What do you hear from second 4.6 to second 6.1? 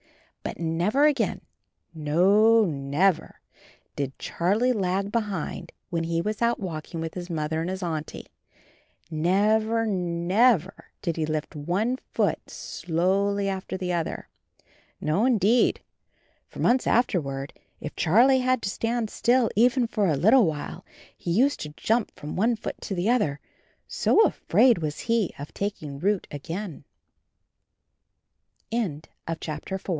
lag behind when